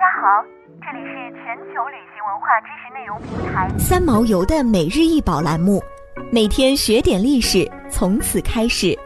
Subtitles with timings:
[0.00, 0.42] 大家好，
[0.80, 5.78] 这里是全球旅行文化知识内容平台三毛游的每日一宝栏目，
[6.32, 8.98] 每天学点历史，从此开始。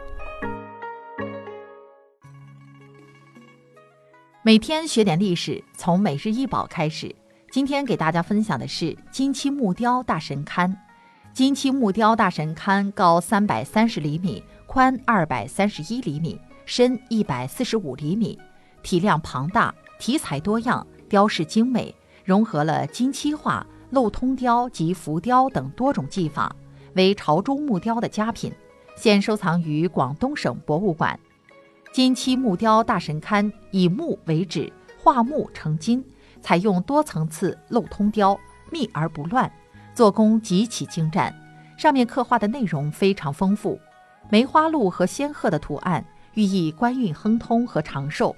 [4.41, 7.13] 每天学点历史，从每日一宝开始。
[7.51, 10.73] 今天给大家分享的是金漆木雕大神龛。
[11.33, 18.39] 金漆木雕大神龛高三百三十厘米，宽二百三十一厘米，深一百四十五厘米，
[18.81, 19.75] 体量庞大。
[19.99, 26.55] 题材多样，雕饰精美，融合了金漆画、镂通雕及浮雕等多种技法，
[26.95, 28.51] 为潮州木雕的佳品。
[28.97, 31.19] 现收藏于广东省博物馆。
[31.91, 36.03] 金漆木雕大神龛以木为纸，画木成金，
[36.41, 38.37] 采用多层次镂通雕，
[38.71, 39.51] 密而不乱，
[39.93, 41.33] 做工极其精湛。
[41.77, 43.79] 上面刻画的内容非常丰富，
[44.29, 48.33] 梅花鹿和仙鹤的图案寓意官运亨通和长寿。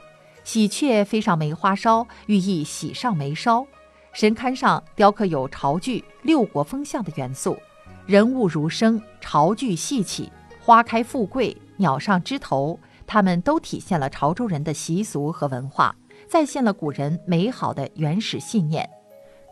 [0.48, 3.68] 喜鹊飞上梅花梢，寓意喜上眉梢。
[4.14, 7.58] 神龛上雕刻有潮剧六国风相的元素，
[8.06, 15.94] 人物如生，潮剧细起，花开富贵，鸟上枝头，它们都体现了潮州人的习俗和文化，
[16.30, 18.90] 再现了古人美好的原始信念。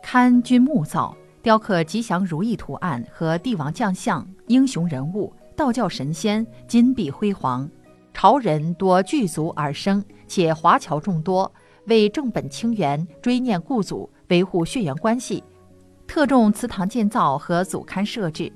[0.02, 7.68] 龛均木造，雕刻吉祥如意图案和帝王将相、英雄人物、道教神仙，金碧辉煌。
[8.18, 11.52] 潮人多聚族而生，且华侨众多，
[11.84, 15.44] 为正本清源、追念故祖、维护血缘关系，
[16.06, 18.50] 特重祠堂建造和祖龛设置。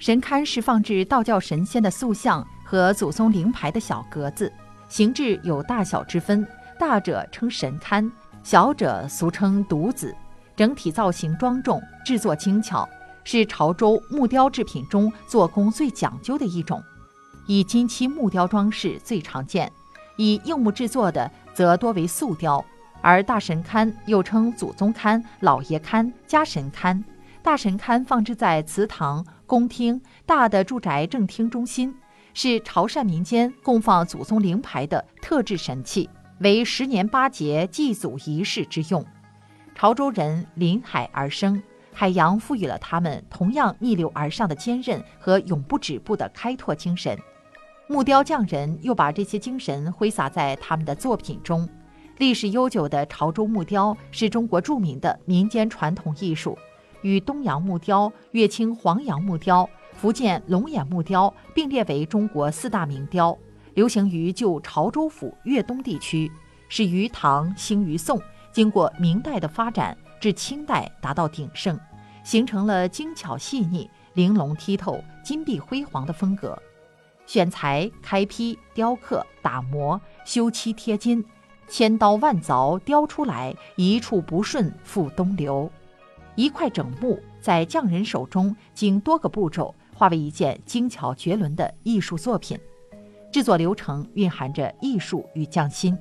[0.00, 4.52] 神龛是放置道教神仙的塑像和祖宗灵牌的小格子，
[4.88, 6.44] 形制有大小之分，
[6.76, 8.10] 大者称神龛，
[8.42, 10.12] 小者俗称独子。
[10.56, 12.88] 整体造型庄重，制作精巧，
[13.22, 16.82] 是潮州木雕制品中做工最讲究的一种。
[17.46, 19.70] 以金漆木雕装饰最常见，
[20.16, 22.64] 以硬木制作的则多为素雕。
[23.00, 27.02] 而大神龛又称祖宗龛、老爷龛、家神龛。
[27.42, 31.94] 大神龛放置在祠堂、宫厅、大的住宅正厅中心，
[32.32, 39.04] 是潮汕民间供放祖宗灵牌的特制神器，为十年八节祭祖仪式之用。
[39.74, 41.62] 潮州人临海而生。
[41.92, 47.16] 海洋赋予了他们同样逆流而上的坚韧和永不止步的开拓精神。
[47.86, 51.68] 木雕匠人又把这些精神挥洒在他们的作品中。
[52.16, 56.56] 历史悠久的潮州木雕是中国著名的民间传统艺术，
[57.02, 63.36] 与东洋木雕、乐清黄杨木雕、福建龙眼木雕并列为中国四大名雕，
[63.74, 66.30] 流行于旧潮州府粤东地区，
[66.70, 68.18] 始于唐，兴于宋，
[68.50, 71.78] 经过明代的发展，至清代达到鼎盛，
[72.22, 76.58] 形成了精巧细腻、玲珑剔透、金碧辉煌的风格。
[77.26, 81.24] 选材开坯、雕刻、打磨、修漆、贴金，
[81.68, 85.70] 千刀万凿雕出来，一处不顺复东流。
[86.36, 92.58] 一块整木在匠人手中，经多个步骤化为一件精巧绝伦的艺术作品。
[93.32, 95.96] 制作流程蕴含着艺术与匠心。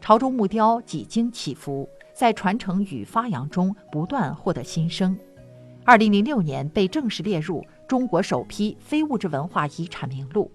[0.00, 5.18] 潮州木雕几经起伏，在传承与发扬中不断获得新生。
[5.84, 10.50] 二零零六年被正式列入中国首批非物质文化遗产名录。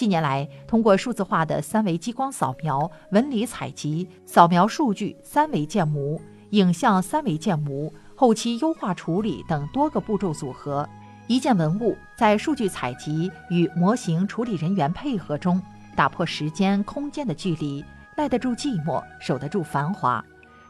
[0.00, 6.18] 近年来，通过数字化的三维激光扫描、纹理采集、扫描数据三维建模、
[6.52, 10.88] 影像三维建模、后期优化处理等多个步骤组合，
[11.26, 15.60] 一件文物在数据采集与模型处理人员配合中，
[15.94, 17.84] 打破时间空间的距离，
[18.16, 20.24] 耐得住寂寞，守得住繁华。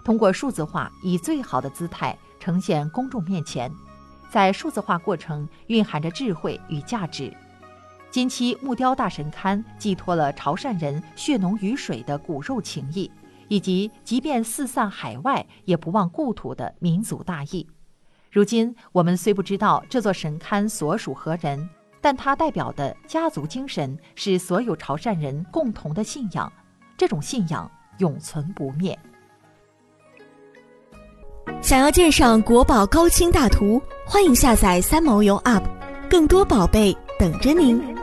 [0.05, 3.71] 通过数字化，以最好的姿态呈现公众面前，
[4.29, 7.33] 在数字化过程蕴含着智慧与价值。
[8.11, 13.11] 金漆木雕大神龛寄托了潮汕人血浓于水的骨肉情谊，
[13.47, 17.67] 以及即便四散海外也不忘故土的民族大义。
[18.33, 21.69] 如今，我们虽不知道这座神龛所属何人，
[22.01, 26.53] 但它代表的家族精神是所有潮汕人共同的信仰，
[26.97, 28.99] 这种信仰永存不灭。
[31.63, 35.63] 想要鉴赏国宝高清大图，欢迎下载三毛游 App，
[36.09, 38.00] 更多宝贝等着您。